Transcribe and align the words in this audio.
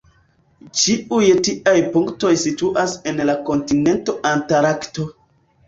Ĉiuj 0.79 1.27
tiaj 1.49 1.75
punktoj 1.93 2.33
situas 2.45 2.97
en 3.13 3.23
la 3.33 3.39
kontinento 3.53 4.19
Antarkto. 4.33 5.11